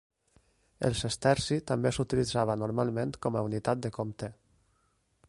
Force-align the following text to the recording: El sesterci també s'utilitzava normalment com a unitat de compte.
El 0.87 0.95
sesterci 1.01 1.57
també 1.71 1.91
s'utilitzava 1.97 2.57
normalment 2.63 3.15
com 3.27 3.39
a 3.39 3.45
unitat 3.51 3.85
de 3.85 3.93
compte. 3.99 4.35